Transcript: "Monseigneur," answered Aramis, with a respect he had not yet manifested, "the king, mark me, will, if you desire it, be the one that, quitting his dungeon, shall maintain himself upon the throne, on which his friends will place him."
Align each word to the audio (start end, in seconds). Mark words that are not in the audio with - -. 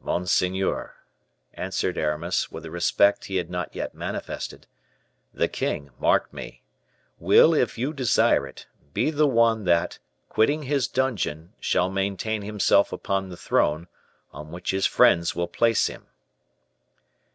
"Monseigneur," 0.00 0.94
answered 1.52 1.98
Aramis, 1.98 2.50
with 2.50 2.64
a 2.64 2.70
respect 2.70 3.26
he 3.26 3.36
had 3.36 3.50
not 3.50 3.74
yet 3.76 3.94
manifested, 3.94 4.66
"the 5.34 5.48
king, 5.48 5.90
mark 6.00 6.32
me, 6.32 6.62
will, 7.18 7.52
if 7.52 7.76
you 7.76 7.92
desire 7.92 8.46
it, 8.46 8.66
be 8.94 9.10
the 9.10 9.26
one 9.28 9.64
that, 9.64 9.98
quitting 10.30 10.62
his 10.62 10.88
dungeon, 10.88 11.52
shall 11.60 11.90
maintain 11.90 12.40
himself 12.40 12.90
upon 12.90 13.28
the 13.28 13.36
throne, 13.36 13.86
on 14.32 14.50
which 14.50 14.70
his 14.70 14.86
friends 14.86 15.36
will 15.36 15.46
place 15.46 15.88
him." 15.88 16.06